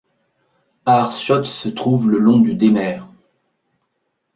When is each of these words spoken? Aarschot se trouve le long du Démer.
Aarschot 0.87 1.43
se 1.45 1.69
trouve 1.69 2.09
le 2.09 2.17
long 2.17 2.39
du 2.39 2.55
Démer. 2.55 3.01